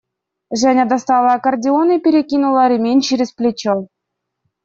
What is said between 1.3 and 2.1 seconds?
аккордеон и